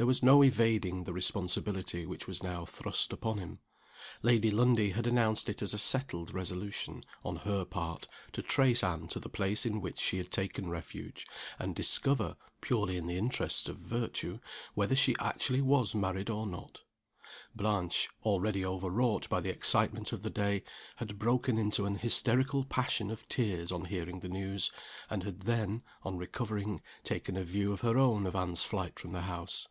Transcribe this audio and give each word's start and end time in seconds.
There 0.00 0.06
was 0.06 0.22
no 0.22 0.44
evading 0.44 1.02
the 1.02 1.12
responsibility 1.12 2.06
which 2.06 2.28
was 2.28 2.40
now 2.40 2.64
thrust 2.64 3.12
upon 3.12 3.38
him. 3.38 3.58
Lady 4.22 4.48
Lundie 4.48 4.90
had 4.90 5.08
announced 5.08 5.48
it 5.48 5.60
as 5.60 5.74
a 5.74 5.78
settled 5.80 6.32
resolution, 6.32 7.04
on 7.24 7.34
her 7.34 7.64
part, 7.64 8.06
to 8.30 8.40
trace 8.40 8.84
Anne 8.84 9.08
to 9.08 9.18
the 9.18 9.28
place 9.28 9.66
in 9.66 9.80
which 9.80 9.98
she 9.98 10.18
had 10.18 10.30
taken 10.30 10.70
refuge, 10.70 11.26
and 11.58 11.74
discover 11.74 12.36
(purely 12.60 12.96
in 12.96 13.08
the 13.08 13.16
interests 13.16 13.68
of 13.68 13.78
virtue) 13.78 14.38
whether 14.74 14.94
she 14.94 15.16
actually 15.18 15.60
was 15.60 15.96
married 15.96 16.30
or 16.30 16.46
not. 16.46 16.82
Blanche 17.56 18.08
(already 18.22 18.64
overwrought 18.64 19.28
by 19.28 19.40
the 19.40 19.50
excitement 19.50 20.12
of 20.12 20.22
the 20.22 20.30
day) 20.30 20.62
had 20.98 21.18
broken 21.18 21.58
into 21.58 21.86
an 21.86 21.96
hysterical 21.96 22.64
passion 22.64 23.10
of 23.10 23.26
tears 23.28 23.72
on 23.72 23.86
hearing 23.86 24.20
the 24.20 24.28
news, 24.28 24.70
and 25.10 25.24
had 25.24 25.40
then, 25.40 25.82
on 26.04 26.16
recovering, 26.16 26.80
taken 27.02 27.36
a 27.36 27.42
view 27.42 27.72
of 27.72 27.80
her 27.80 27.98
own 27.98 28.28
of 28.28 28.36
Anne's 28.36 28.62
flight 28.62 28.96
from 28.96 29.10
the 29.10 29.22
house. 29.22 29.66